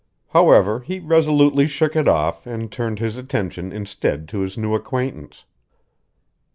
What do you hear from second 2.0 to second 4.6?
off and turned his attention instead to his